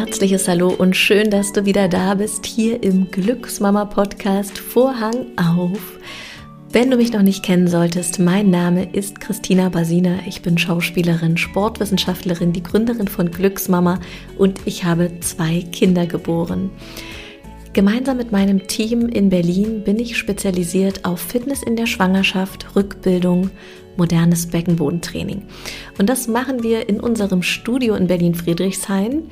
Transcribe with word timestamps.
herzliches 0.00 0.48
Hallo 0.48 0.70
und 0.70 0.96
schön, 0.96 1.28
dass 1.28 1.52
du 1.52 1.66
wieder 1.66 1.86
da 1.86 2.14
bist 2.14 2.46
hier 2.46 2.82
im 2.82 3.10
Glücksmama 3.10 3.84
Podcast 3.84 4.56
Vorhang 4.56 5.26
auf. 5.36 5.98
Wenn 6.70 6.90
du 6.90 6.96
mich 6.96 7.12
noch 7.12 7.20
nicht 7.20 7.44
kennen 7.44 7.68
solltest, 7.68 8.18
mein 8.18 8.48
Name 8.48 8.90
ist 8.94 9.20
Christina 9.20 9.68
Basina. 9.68 10.20
Ich 10.26 10.40
bin 10.40 10.56
Schauspielerin, 10.56 11.36
Sportwissenschaftlerin, 11.36 12.54
die 12.54 12.62
Gründerin 12.62 13.08
von 13.08 13.30
Glücksmama 13.30 14.00
und 14.38 14.60
ich 14.64 14.84
habe 14.84 15.20
zwei 15.20 15.66
Kinder 15.70 16.06
geboren. 16.06 16.70
Gemeinsam 17.74 18.16
mit 18.16 18.32
meinem 18.32 18.66
Team 18.68 19.06
in 19.06 19.28
Berlin 19.28 19.84
bin 19.84 19.98
ich 19.98 20.16
spezialisiert 20.16 21.04
auf 21.04 21.20
Fitness 21.20 21.62
in 21.62 21.76
der 21.76 21.86
Schwangerschaft, 21.86 22.74
Rückbildung, 22.74 23.50
modernes 23.98 24.46
Beckenbodentraining. 24.46 25.42
Und 25.98 26.08
das 26.08 26.26
machen 26.26 26.62
wir 26.62 26.88
in 26.88 27.00
unserem 27.00 27.42
Studio 27.42 27.94
in 27.96 28.06
Berlin-Friedrichshain 28.06 29.24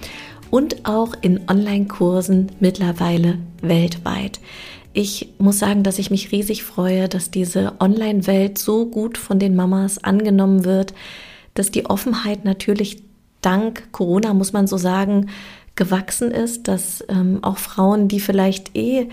und 0.51 0.87
auch 0.87 1.15
in 1.20 1.48
Online-Kursen 1.48 2.52
mittlerweile 2.61 3.39
weltweit. 3.61 4.41
Ich 4.93 5.34
muss 5.39 5.59
sagen, 5.59 5.83
dass 5.83 5.98
ich 5.98 6.11
mich 6.11 6.33
riesig 6.33 6.65
freue, 6.65 7.09
dass 7.09 7.30
diese 7.30 7.75
Online-Welt 7.80 8.59
so 8.59 8.87
gut 8.87 9.19
von 9.19 9.39
den 9.39 9.55
Mamas 9.55 10.03
angenommen 10.03 10.65
wird, 10.65 10.95
dass 11.55 11.70
die 11.70 11.87
Offenheit 11.87 12.45
natürlich 12.45 13.03
dank 13.41 13.92
Corona, 13.92 14.34
muss 14.34 14.53
man 14.53 14.66
so 14.66 14.77
sagen, 14.77 15.29
gewachsen 15.77 16.30
ist, 16.30 16.69
dass 16.69 17.05
ähm, 17.09 17.39
auch 17.42 17.59
Frauen, 17.59 18.09
die 18.09 18.20
vielleicht 18.20 18.77
eh 18.77 19.09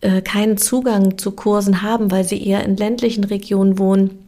äh, 0.00 0.20
keinen 0.20 0.56
Zugang 0.56 1.18
zu 1.18 1.30
Kursen 1.32 1.82
haben, 1.82 2.10
weil 2.10 2.24
sie 2.24 2.44
eher 2.44 2.64
in 2.64 2.76
ländlichen 2.76 3.24
Regionen 3.24 3.78
wohnen, 3.78 4.25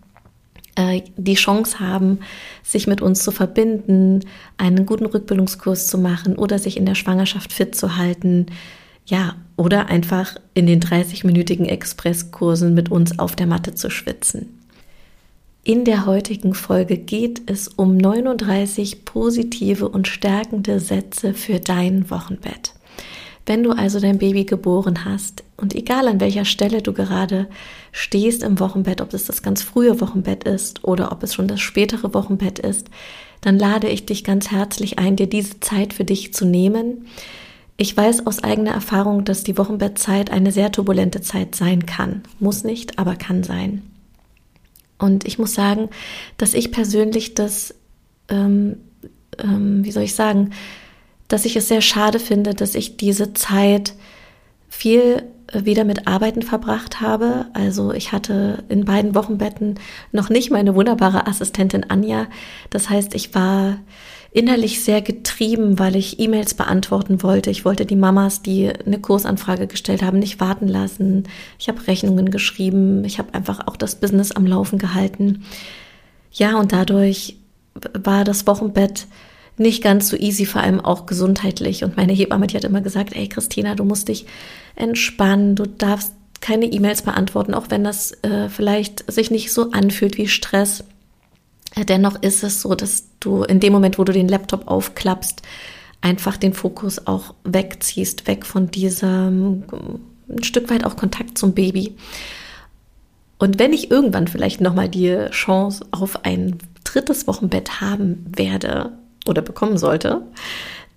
äh, 0.78 1.02
die 1.16 1.34
Chance 1.34 1.80
haben, 1.80 2.20
sich 2.62 2.86
mit 2.86 3.02
uns 3.02 3.24
zu 3.24 3.32
verbinden, 3.32 4.20
einen 4.56 4.86
guten 4.86 5.06
Rückbildungskurs 5.06 5.88
zu 5.88 5.98
machen 5.98 6.36
oder 6.36 6.58
sich 6.58 6.76
in 6.76 6.86
der 6.86 6.94
Schwangerschaft 6.94 7.52
fit 7.52 7.74
zu 7.74 7.96
halten. 7.96 8.46
Ja, 9.04 9.34
oder 9.56 9.86
einfach 9.86 10.36
in 10.54 10.66
den 10.66 10.80
30-minütigen 10.80 11.66
Expresskursen 11.66 12.74
mit 12.74 12.90
uns 12.90 13.18
auf 13.18 13.34
der 13.34 13.46
Matte 13.46 13.74
zu 13.74 13.90
schwitzen. 13.90 14.60
In 15.64 15.84
der 15.84 16.06
heutigen 16.06 16.54
Folge 16.54 16.96
geht 16.96 17.50
es 17.50 17.68
um 17.68 17.96
39 17.96 19.04
positive 19.04 19.88
und 19.88 20.06
stärkende 20.06 20.78
Sätze 20.78 21.34
für 21.34 21.58
dein 21.58 22.08
Wochenbett. 22.10 22.74
Wenn 23.44 23.64
du 23.64 23.72
also 23.72 23.98
dein 23.98 24.18
Baby 24.18 24.44
geboren 24.44 25.04
hast 25.04 25.42
und 25.60 25.74
egal 25.74 26.06
an 26.06 26.20
welcher 26.20 26.44
Stelle 26.44 26.82
du 26.82 26.92
gerade 26.92 27.48
stehst 27.90 28.44
im 28.44 28.60
Wochenbett, 28.60 29.00
ob 29.00 29.12
es 29.12 29.26
das 29.26 29.42
ganz 29.42 29.62
frühe 29.62 30.00
Wochenbett 30.00 30.44
ist 30.44 30.84
oder 30.84 31.10
ob 31.10 31.22
es 31.24 31.34
schon 31.34 31.48
das 31.48 31.60
spätere 31.60 32.14
Wochenbett 32.14 32.60
ist, 32.60 32.88
dann 33.40 33.58
lade 33.58 33.88
ich 33.88 34.06
dich 34.06 34.22
ganz 34.22 34.52
herzlich 34.52 35.00
ein, 35.00 35.16
dir 35.16 35.26
diese 35.26 35.58
Zeit 35.58 35.92
für 35.92 36.04
dich 36.04 36.32
zu 36.32 36.44
nehmen. 36.44 37.06
Ich 37.76 37.96
weiß 37.96 38.26
aus 38.26 38.42
eigener 38.42 38.70
Erfahrung, 38.70 39.24
dass 39.24 39.42
die 39.42 39.58
Wochenbettzeit 39.58 40.30
eine 40.30 40.52
sehr 40.52 40.70
turbulente 40.70 41.20
Zeit 41.22 41.56
sein 41.56 41.86
kann. 41.86 42.22
Muss 42.38 42.62
nicht, 42.62 42.98
aber 42.98 43.16
kann 43.16 43.42
sein. 43.42 43.82
Und 44.96 45.26
ich 45.26 45.38
muss 45.38 45.54
sagen, 45.54 45.88
dass 46.36 46.54
ich 46.54 46.70
persönlich 46.70 47.34
das, 47.34 47.74
ähm, 48.28 48.76
ähm, 49.38 49.84
wie 49.84 49.92
soll 49.92 50.04
ich 50.04 50.14
sagen, 50.14 50.50
dass 51.26 51.44
ich 51.44 51.56
es 51.56 51.66
sehr 51.66 51.80
schade 51.80 52.20
finde, 52.20 52.54
dass 52.54 52.76
ich 52.76 52.96
diese 52.96 53.32
Zeit 53.32 53.94
viel 54.68 55.24
wieder 55.52 55.84
mit 55.84 56.06
Arbeiten 56.06 56.42
verbracht 56.42 57.00
habe. 57.00 57.46
Also 57.54 57.92
ich 57.92 58.12
hatte 58.12 58.64
in 58.68 58.84
beiden 58.84 59.14
Wochenbetten 59.14 59.78
noch 60.12 60.28
nicht 60.28 60.50
meine 60.50 60.74
wunderbare 60.74 61.26
Assistentin 61.26 61.88
Anja. 61.88 62.26
Das 62.70 62.90
heißt, 62.90 63.14
ich 63.14 63.34
war 63.34 63.78
innerlich 64.30 64.84
sehr 64.84 65.00
getrieben, 65.00 65.78
weil 65.78 65.96
ich 65.96 66.20
E-Mails 66.20 66.54
beantworten 66.54 67.22
wollte. 67.22 67.50
Ich 67.50 67.64
wollte 67.64 67.86
die 67.86 67.96
Mamas, 67.96 68.42
die 68.42 68.68
eine 68.68 69.00
Kursanfrage 69.00 69.66
gestellt 69.66 70.02
haben, 70.02 70.18
nicht 70.18 70.38
warten 70.38 70.68
lassen. 70.68 71.24
Ich 71.58 71.68
habe 71.68 71.86
Rechnungen 71.86 72.30
geschrieben. 72.30 73.04
Ich 73.04 73.18
habe 73.18 73.32
einfach 73.32 73.66
auch 73.66 73.76
das 73.76 73.96
Business 73.96 74.32
am 74.32 74.46
Laufen 74.46 74.78
gehalten. 74.78 75.44
Ja, 76.30 76.58
und 76.58 76.72
dadurch 76.72 77.36
war 77.94 78.24
das 78.24 78.46
Wochenbett 78.46 79.06
nicht 79.58 79.82
ganz 79.82 80.08
so 80.08 80.16
easy, 80.16 80.46
vor 80.46 80.62
allem 80.62 80.80
auch 80.80 81.06
gesundheitlich. 81.06 81.84
Und 81.84 81.96
meine 81.96 82.12
Hebamme, 82.12 82.46
die 82.46 82.56
hat 82.56 82.64
immer 82.64 82.80
gesagt, 82.80 83.14
ey 83.14 83.28
Christina, 83.28 83.74
du 83.74 83.84
musst 83.84 84.08
dich 84.08 84.26
entspannen, 84.76 85.54
du 85.54 85.64
darfst 85.66 86.12
keine 86.40 86.66
E-Mails 86.66 87.02
beantworten, 87.02 87.54
auch 87.54 87.66
wenn 87.68 87.84
das 87.84 88.12
äh, 88.22 88.48
vielleicht 88.48 89.10
sich 89.10 89.30
nicht 89.30 89.52
so 89.52 89.70
anfühlt 89.72 90.18
wie 90.18 90.28
Stress. 90.28 90.84
Äh, 91.74 91.84
dennoch 91.84 92.22
ist 92.22 92.44
es 92.44 92.62
so, 92.62 92.74
dass 92.74 93.08
du 93.20 93.42
in 93.42 93.60
dem 93.60 93.72
Moment, 93.72 93.98
wo 93.98 94.04
du 94.04 94.12
den 94.12 94.28
Laptop 94.28 94.68
aufklappst, 94.68 95.42
einfach 96.00 96.36
den 96.36 96.54
Fokus 96.54 97.06
auch 97.06 97.34
wegziehst, 97.44 98.26
weg 98.28 98.46
von 98.46 98.70
diesem 98.70 99.64
ein 100.28 100.44
Stück 100.44 100.70
weit 100.70 100.84
auch 100.84 100.96
Kontakt 100.96 101.38
zum 101.38 101.54
Baby. 101.54 101.96
Und 103.38 103.58
wenn 103.58 103.72
ich 103.72 103.90
irgendwann 103.90 104.28
vielleicht 104.28 104.60
nochmal 104.60 104.88
die 104.88 105.26
Chance 105.30 105.86
auf 105.90 106.24
ein 106.24 106.58
drittes 106.84 107.26
Wochenbett 107.26 107.80
haben 107.80 108.24
werde, 108.36 108.92
oder 109.28 109.42
bekommen 109.42 109.78
sollte, 109.78 110.22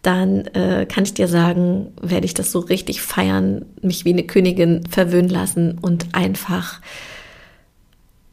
dann 0.02 0.48
äh, 0.48 0.88
kann 0.88 1.04
ich 1.04 1.14
dir 1.14 1.28
sagen, 1.28 1.94
werde 2.02 2.26
ich 2.26 2.34
das 2.34 2.52
so 2.52 2.60
richtig 2.60 3.02
feiern, 3.02 3.66
mich 3.82 4.04
wie 4.06 4.14
eine 4.14 4.24
Königin 4.24 4.84
verwöhnen 4.90 5.30
lassen 5.30 5.78
und 5.80 6.16
einfach 6.16 6.82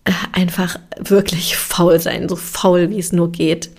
äh, 0.04 0.12
einfach 0.32 0.78
wirklich 0.98 1.56
faul 1.56 2.00
sein, 2.00 2.28
so 2.28 2.36
faul 2.36 2.90
wie 2.90 2.98
es 2.98 3.12
nur 3.12 3.30
geht. 3.30 3.70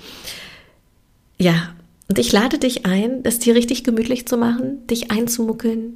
Ja, 1.39 1.69
und 2.07 2.19
ich 2.19 2.31
lade 2.31 2.59
dich 2.59 2.85
ein, 2.85 3.21
es 3.23 3.39
dir 3.39 3.55
richtig 3.55 3.83
gemütlich 3.83 4.27
zu 4.27 4.37
machen, 4.37 4.85
dich 4.87 5.09
einzumuckeln, 5.09 5.93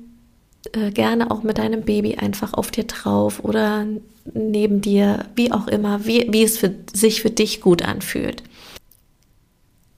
äh, 0.73 0.91
gerne 0.91 1.29
auch 1.29 1.43
mit 1.43 1.59
deinem 1.59 1.83
Baby 1.83 2.15
einfach 2.15 2.53
auf 2.53 2.71
dir 2.71 2.85
drauf 2.85 3.43
oder 3.43 3.85
neben 4.33 4.81
dir, 4.81 5.25
wie 5.35 5.51
auch 5.51 5.67
immer, 5.67 6.05
wie, 6.05 6.27
wie 6.31 6.43
es 6.43 6.57
für, 6.57 6.73
sich 6.91 7.21
für 7.21 7.29
dich 7.29 7.61
gut 7.61 7.83
anfühlt. 7.83 8.41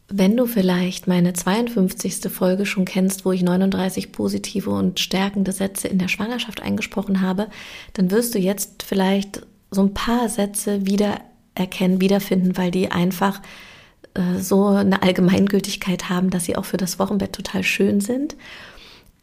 Wenn 0.07 0.37
du 0.37 0.45
vielleicht 0.45 1.07
meine 1.07 1.33
52. 1.33 2.31
Folge 2.31 2.65
schon 2.65 2.85
kennst, 2.85 3.25
wo 3.25 3.31
ich 3.31 3.41
39 3.41 4.11
positive 4.11 4.69
und 4.69 4.99
stärkende 4.99 5.51
Sätze 5.51 5.87
in 5.87 5.97
der 5.97 6.09
Schwangerschaft 6.09 6.61
eingesprochen 6.61 7.21
habe, 7.21 7.47
dann 7.93 8.11
wirst 8.11 8.35
du 8.35 8.39
jetzt 8.39 8.83
vielleicht 8.83 9.41
so 9.71 9.81
ein 9.81 9.93
paar 9.95 10.29
Sätze 10.29 10.85
wieder 10.85 11.21
erkennen, 11.55 12.01
wiederfinden, 12.01 12.55
weil 12.55 12.69
die 12.69 12.91
einfach 12.91 13.41
äh, 14.13 14.39
so 14.39 14.67
eine 14.67 15.01
Allgemeingültigkeit 15.01 16.09
haben, 16.09 16.29
dass 16.29 16.45
sie 16.45 16.55
auch 16.55 16.65
für 16.65 16.77
das 16.77 16.99
Wochenbett 16.99 17.33
total 17.33 17.63
schön 17.63 17.99
sind. 17.99 18.35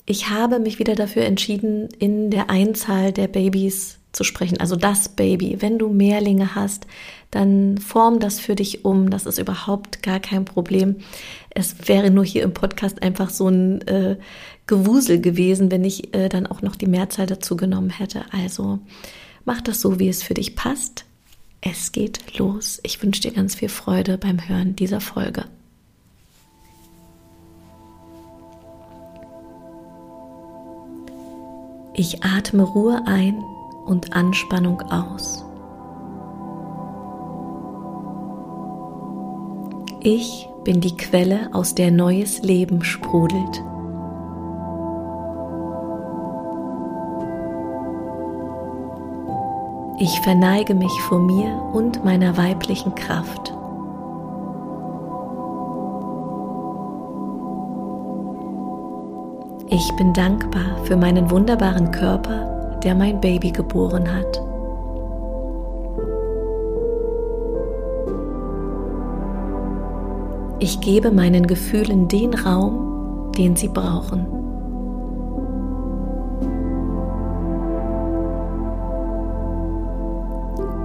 Ich 0.04 0.30
habe 0.30 0.58
mich 0.58 0.80
wieder 0.80 0.96
dafür 0.96 1.22
entschieden, 1.22 1.88
in 1.98 2.30
der 2.30 2.50
Einzahl 2.50 3.12
der 3.12 3.28
Babys 3.28 3.98
zu 4.12 4.24
sprechen, 4.24 4.60
also 4.60 4.76
das 4.76 5.08
Baby. 5.08 5.56
Wenn 5.60 5.78
du 5.78 5.88
Mehrlinge 5.88 6.54
hast, 6.54 6.86
dann 7.30 7.78
form 7.78 8.20
das 8.20 8.38
für 8.38 8.54
dich 8.54 8.84
um. 8.84 9.10
Das 9.10 9.26
ist 9.26 9.38
überhaupt 9.38 10.02
gar 10.02 10.20
kein 10.20 10.44
Problem. 10.44 10.96
Es 11.50 11.88
wäre 11.88 12.10
nur 12.10 12.24
hier 12.24 12.42
im 12.42 12.52
Podcast 12.52 13.02
einfach 13.02 13.30
so 13.30 13.48
ein 13.48 13.80
äh, 13.88 14.16
Gewusel 14.66 15.20
gewesen, 15.20 15.70
wenn 15.70 15.84
ich 15.84 16.14
äh, 16.14 16.28
dann 16.28 16.46
auch 16.46 16.62
noch 16.62 16.76
die 16.76 16.86
Mehrzahl 16.86 17.26
dazu 17.26 17.56
genommen 17.56 17.90
hätte. 17.90 18.24
Also 18.32 18.78
mach 19.44 19.60
das 19.60 19.80
so, 19.80 19.98
wie 19.98 20.08
es 20.08 20.22
für 20.22 20.34
dich 20.34 20.56
passt. 20.56 21.04
Es 21.62 21.92
geht 21.92 22.38
los. 22.38 22.80
Ich 22.82 23.02
wünsche 23.02 23.22
dir 23.22 23.32
ganz 23.32 23.54
viel 23.54 23.68
Freude 23.68 24.18
beim 24.18 24.48
Hören 24.48 24.76
dieser 24.76 25.00
Folge. 25.00 25.44
Ich 31.94 32.24
atme 32.24 32.62
Ruhe 32.62 33.02
ein 33.06 33.42
und 33.84 34.14
Anspannung 34.14 34.80
aus. 34.82 35.44
Ich 40.00 40.48
bin 40.64 40.80
die 40.80 40.96
Quelle, 40.96 41.50
aus 41.52 41.74
der 41.74 41.90
neues 41.90 42.42
Leben 42.42 42.82
sprudelt. 42.82 43.62
Ich 50.00 50.20
verneige 50.22 50.74
mich 50.74 50.92
vor 51.02 51.20
mir 51.20 51.62
und 51.72 52.04
meiner 52.04 52.36
weiblichen 52.36 52.94
Kraft. 52.96 53.54
Ich 59.68 59.96
bin 59.96 60.12
dankbar 60.12 60.84
für 60.84 60.96
meinen 60.96 61.30
wunderbaren 61.30 61.92
Körper, 61.92 62.51
der 62.82 62.94
mein 62.94 63.20
Baby 63.20 63.50
geboren 63.50 64.12
hat. 64.12 64.42
Ich 70.58 70.80
gebe 70.80 71.10
meinen 71.10 71.46
Gefühlen 71.46 72.06
den 72.06 72.34
Raum, 72.34 73.32
den 73.36 73.56
sie 73.56 73.68
brauchen. 73.68 74.26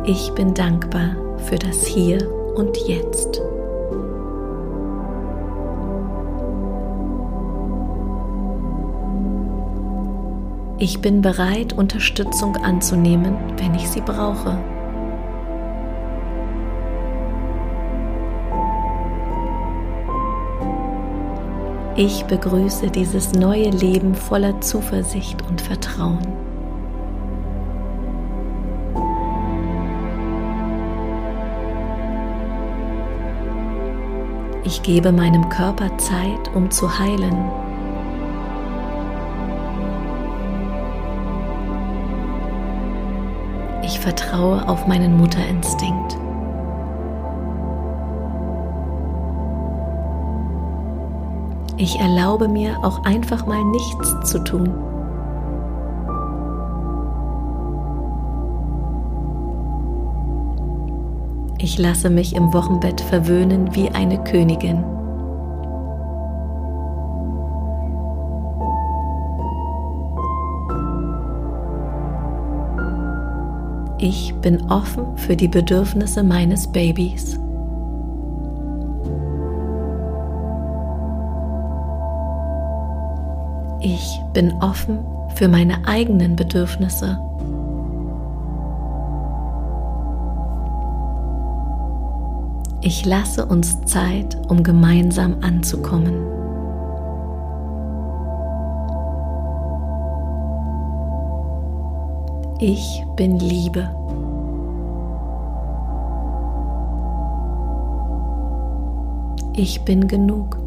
Ich 0.05 0.31
bin 0.31 0.53
dankbar 0.53 1.15
für 1.37 1.57
das 1.57 1.85
Hier 1.85 2.17
und 2.55 2.77
Jetzt. 2.87 3.41
Ich 10.79 11.01
bin 11.01 11.23
bereit, 11.23 11.73
Unterstützung 11.73 12.55
anzunehmen, 12.57 13.35
wenn 13.57 13.73
ich 13.73 13.89
sie 13.89 14.01
brauche. 14.01 14.59
Ich 21.95 22.25
begrüße 22.25 22.91
dieses 22.91 23.33
neue 23.33 23.71
Leben 23.71 24.13
voller 24.13 24.61
Zuversicht 24.61 25.41
und 25.49 25.61
Vertrauen. 25.61 26.19
Ich 34.63 34.83
gebe 34.83 35.11
meinem 35.11 35.49
Körper 35.49 35.97
Zeit, 35.97 36.53
um 36.53 36.69
zu 36.69 36.99
heilen. 36.99 37.66
Vertraue 44.07 44.65
auf 44.69 44.87
meinen 44.87 45.17
Mutterinstinkt. 45.17 46.17
Ich 51.75 51.99
erlaube 51.99 52.47
mir 52.47 52.77
auch 52.83 53.03
einfach 53.03 53.45
mal 53.45 53.61
nichts 53.65 54.31
zu 54.31 54.41
tun. 54.45 54.73
Ich 61.57 61.77
lasse 61.77 62.09
mich 62.09 62.33
im 62.33 62.53
Wochenbett 62.53 63.01
verwöhnen 63.01 63.75
wie 63.75 63.89
eine 63.89 64.23
Königin. 64.23 64.85
Ich 73.99 74.35
bin 74.41 74.61
offen 74.69 75.17
für 75.17 75.35
die 75.35 75.47
Bedürfnisse 75.47 76.21
meines 76.21 76.67
Babys. 76.67 77.39
Ich 83.79 84.21
bin 84.33 84.53
offen 84.61 84.99
für 85.33 85.47
meine 85.47 85.87
eigenen 85.87 86.35
Bedürfnisse. 86.35 87.19
Ich 92.81 93.03
lasse 93.03 93.47
uns 93.47 93.81
Zeit, 93.85 94.37
um 94.47 94.61
gemeinsam 94.61 95.37
anzukommen. 95.41 96.46
Ich 102.59 103.05
bin 103.15 103.37
Liebe. 103.37 103.87
Ich 109.55 109.79
bin 109.81 110.07
genug. 110.07 110.57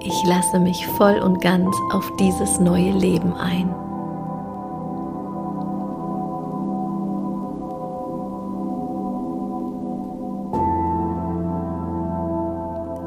Ich 0.00 0.24
lasse 0.24 0.58
mich 0.58 0.84
voll 0.98 1.20
und 1.20 1.40
ganz 1.40 1.76
auf 1.92 2.10
dieses 2.18 2.58
neue 2.58 2.90
Leben 2.90 3.34
ein. 3.34 3.85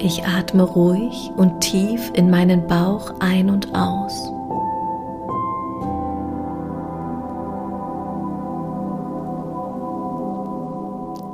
Ich 0.01 0.25
atme 0.25 0.63
ruhig 0.63 1.29
und 1.35 1.59
tief 1.59 2.11
in 2.13 2.29
meinen 2.29 2.65
Bauch 2.67 3.13
ein 3.19 3.49
und 3.49 3.75
aus. 3.75 4.31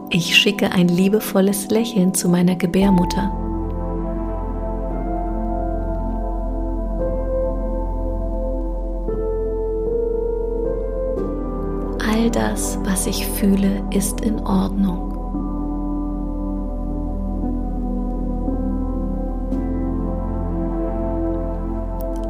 Ich 0.10 0.36
schicke 0.36 0.72
ein 0.72 0.88
liebevolles 0.88 1.70
Lächeln 1.70 2.16
zu 2.16 2.28
meiner 2.28 2.56
Gebärmutter. 2.56 3.32
All 12.10 12.32
das, 12.32 12.80
was 12.84 13.06
ich 13.06 13.28
fühle, 13.28 13.84
ist 13.92 14.22
in 14.22 14.40
Ordnung. 14.40 15.15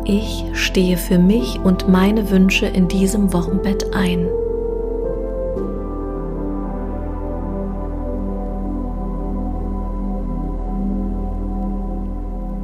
Ich 0.07 0.45
stehe 0.53 0.97
für 0.97 1.17
mich 1.17 1.59
und 1.63 1.87
meine 1.87 2.29
Wünsche 2.29 2.67
in 2.67 2.87
diesem 2.87 3.33
Wochenbett 3.33 3.95
ein. 3.95 4.27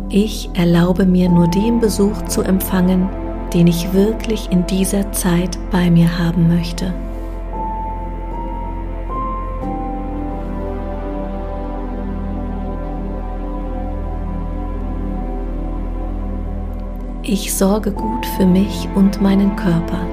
Ich 0.10 0.52
erlaube 0.54 1.08
mir 1.08 1.30
nur 1.30 1.48
den 1.48 1.80
Besuch 1.80 2.22
zu 2.26 2.44
empfangen, 2.44 3.10
den 3.56 3.66
ich 3.66 3.92
wirklich 3.92 4.52
in 4.52 4.68
dieser 4.68 5.12
Zeit 5.12 5.58
bei 5.72 5.90
mir 5.90 6.20
haben 6.20 6.48
möchte. 6.48 6.94
Ich 17.24 17.54
sorge 17.54 17.92
gut 17.92 18.26
für 18.36 18.48
mich 18.48 18.90
und 18.96 19.22
meinen 19.22 19.56
Körper. 19.56 20.08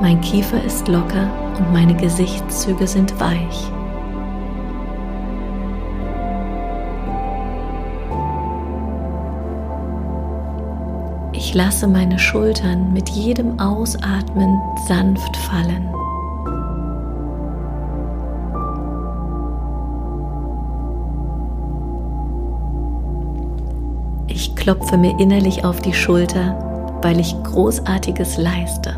Mein 0.00 0.20
Kiefer 0.22 0.62
ist 0.64 0.88
locker 0.88 1.30
und 1.56 1.72
meine 1.72 1.94
Gesichtszüge 1.94 2.88
sind 2.88 3.18
weich. 3.20 3.70
Ich 11.32 11.54
lasse 11.54 11.86
meine 11.86 12.18
Schultern 12.18 12.92
mit 12.92 13.08
jedem 13.10 13.60
Ausatmen 13.60 14.60
sanft 14.88 15.36
fallen. 15.36 15.95
Klopfe 24.66 24.96
mir 24.96 25.16
innerlich 25.20 25.64
auf 25.64 25.80
die 25.80 25.94
Schulter, 25.94 26.98
weil 27.00 27.20
ich 27.20 27.40
Großartiges 27.44 28.36
leiste. 28.36 28.90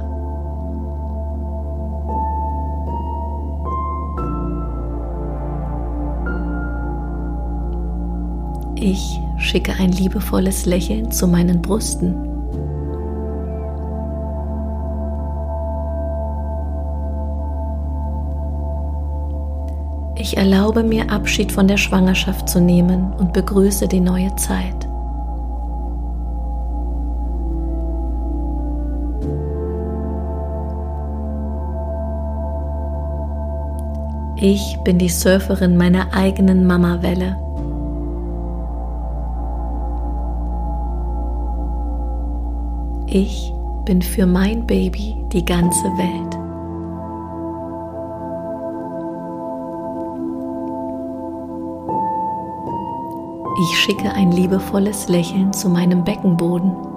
Ich 8.77 9.21
schicke 9.37 9.75
ein 9.79 9.93
liebevolles 9.93 10.65
Lächeln 10.65 11.11
zu 11.11 11.29
meinen 11.29 11.61
Brüsten. 11.61 12.15
Ich 20.17 20.35
erlaube 20.39 20.83
mir 20.83 21.13
Abschied 21.13 21.53
von 21.53 21.69
der 21.69 21.77
Schwangerschaft 21.77 22.49
zu 22.49 22.59
nehmen 22.59 23.13
und 23.19 23.35
begrüße 23.35 23.87
die 23.87 24.01
neue 24.01 24.35
Zeit. 24.37 24.88
Ich 34.41 34.79
bin 34.85 34.99
die 34.99 35.09
Surferin 35.09 35.77
meiner 35.77 36.15
eigenen 36.15 36.65
Mama-Welle. 36.65 37.37
Ich 43.09 43.53
bin 43.85 44.01
für 44.01 44.27
mein 44.27 44.65
Baby 44.65 45.17
die 45.33 45.45
ganze 45.45 45.87
Welt. 45.97 46.39
Ich 53.61 53.79
schicke 53.81 54.13
ein 54.13 54.31
liebevolles 54.31 55.09
Lächeln 55.09 55.53
zu 55.53 55.69
meinem 55.69 56.05
Beckenboden. 56.05 56.88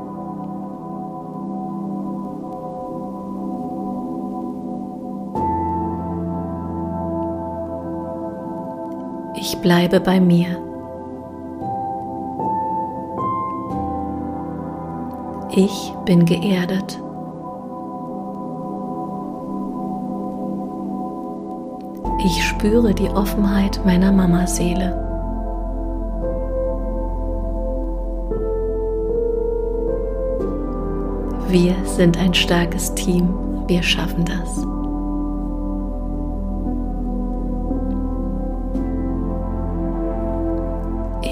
Ich 9.62 9.64
bleibe 9.64 10.00
bei 10.00 10.20
mir. 10.20 10.58
Ich 15.52 15.94
bin 16.04 16.26
geerdet. 16.26 17.00
spüre 22.62 22.94
die 22.94 23.10
Offenheit 23.10 23.84
meiner 23.84 24.12
Mamaseele. 24.12 24.96
Wir 31.48 31.74
sind 31.86 32.20
ein 32.20 32.36
starkes 32.36 32.94
Team, 32.94 33.34
wir 33.66 33.82
schaffen 33.82 34.26
das. 34.26 34.81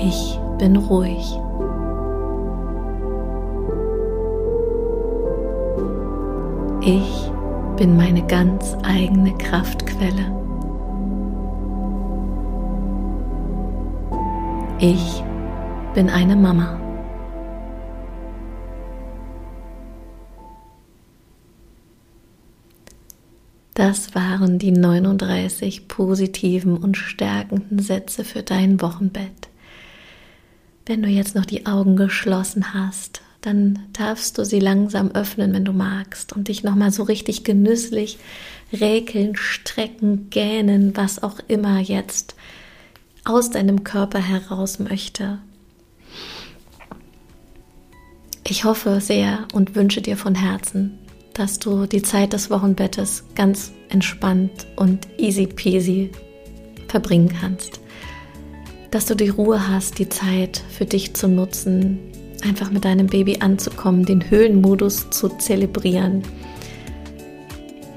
Ich 0.02 0.40
bin 0.58 0.78
ruhig. 0.78 1.38
Ich 6.82 7.32
bin 7.76 7.98
meine 7.98 8.26
ganz 8.26 8.78
eigene 8.84 9.38
Kraftquelle. 9.38 10.34
Ich 14.80 15.22
bin 15.94 16.10
eine 16.10 16.38
Mama. 16.38 16.80
Das 23.74 24.16
waren 24.16 24.60
die 24.60 24.72
39 24.72 25.90
positiven 25.90 26.78
und 26.78 26.96
stärkenden 26.96 27.80
Sätze 27.80 28.24
für 28.24 28.44
dein 28.44 28.82
Wochenbett. 28.82 29.49
Wenn 30.90 31.04
du 31.04 31.08
jetzt 31.08 31.36
noch 31.36 31.46
die 31.46 31.68
Augen 31.68 31.96
geschlossen 31.96 32.74
hast, 32.74 33.22
dann 33.42 33.78
darfst 33.94 34.40
du 34.40 34.44
sie 34.44 34.60
langsam 34.60 35.12
öffnen, 35.12 35.54
wenn 35.54 35.64
du 35.64 35.72
magst, 35.72 36.34
und 36.34 36.48
dich 36.48 36.64
nochmal 36.64 36.90
so 36.90 37.04
richtig 37.04 37.44
genüsslich 37.44 38.18
räkeln, 38.74 39.36
strecken, 39.36 40.32
gähnen, 40.32 40.98
was 40.98 41.22
auch 41.22 41.36
immer 41.48 41.78
jetzt 41.78 42.34
aus 43.24 43.52
deinem 43.52 43.84
Körper 43.84 44.18
heraus 44.18 44.80
möchte. 44.80 45.38
Ich 48.44 48.64
hoffe 48.64 49.00
sehr 49.00 49.48
und 49.54 49.76
wünsche 49.76 50.02
dir 50.02 50.18
von 50.18 50.34
Herzen, 50.34 50.98
dass 51.36 51.60
du 51.60 51.86
die 51.86 52.02
Zeit 52.02 52.34
des 52.34 52.50
Wochenbettes 52.50 53.26
ganz 53.36 53.74
entspannt 53.90 54.66
und 54.76 55.08
easy 55.20 55.46
peasy 55.46 56.10
verbringen 56.88 57.32
kannst. 57.40 57.80
Dass 58.92 59.06
du 59.06 59.16
die 59.16 59.30
Ruhe 59.30 59.68
hast, 59.70 60.00
die 60.00 60.10
Zeit 60.10 60.64
für 60.70 60.86
dich 60.86 61.14
zu 61.14 61.28
nutzen, 61.28 62.00
einfach 62.44 62.72
mit 62.72 62.86
deinem 62.86 63.08
Baby 63.08 63.38
anzukommen, 63.40 64.06
den 64.06 64.30
Höhlenmodus 64.30 65.10
zu 65.12 65.30
zelebrieren. 65.30 66.24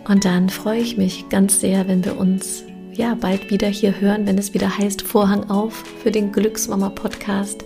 Und 0.08 0.24
dann 0.24 0.50
freue 0.50 0.80
ich 0.80 0.96
mich 0.96 1.28
ganz 1.28 1.60
sehr, 1.60 1.88
wenn 1.88 2.04
wir 2.04 2.18
uns 2.18 2.64
ja 2.92 3.14
bald 3.14 3.50
wieder 3.50 3.68
hier 3.68 4.00
hören, 4.00 4.26
wenn 4.26 4.36
es 4.36 4.52
wieder 4.52 4.76
heißt 4.76 5.02
Vorhang 5.02 5.48
auf 5.48 5.84
für 6.02 6.10
den 6.10 6.32
Glücksmama 6.32 6.90
Podcast. 6.90 7.64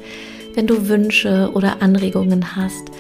Wenn 0.55 0.67
du 0.67 0.89
Wünsche 0.89 1.51
oder 1.55 1.83
Anregungen 1.83 2.57
hast, 2.57 2.91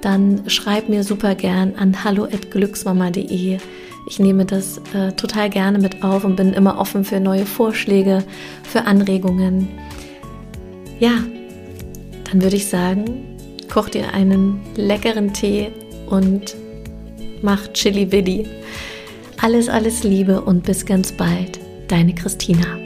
dann 0.00 0.48
schreib 0.48 0.88
mir 0.88 1.04
super 1.04 1.34
gern 1.34 1.74
an 1.76 2.04
hallo@glücksmama.de. 2.04 3.58
Ich 4.06 4.18
nehme 4.18 4.44
das 4.44 4.78
äh, 4.94 5.12
total 5.12 5.48
gerne 5.48 5.78
mit 5.78 6.02
auf 6.02 6.24
und 6.24 6.36
bin 6.36 6.52
immer 6.52 6.78
offen 6.78 7.04
für 7.04 7.20
neue 7.20 7.46
Vorschläge, 7.46 8.24
für 8.62 8.82
Anregungen. 8.82 9.68
Ja, 10.98 11.22
dann 12.30 12.42
würde 12.42 12.56
ich 12.56 12.66
sagen, 12.66 13.38
koch 13.72 13.88
dir 13.88 14.12
einen 14.12 14.60
leckeren 14.76 15.32
Tee 15.32 15.70
und 16.08 16.56
mach 17.42 17.72
Chili 17.72 18.10
Willi. 18.10 18.46
Alles, 19.40 19.68
alles 19.68 20.04
Liebe 20.04 20.40
und 20.40 20.64
bis 20.64 20.84
ganz 20.86 21.12
bald. 21.12 21.58
Deine 21.88 22.14
Christina. 22.14 22.81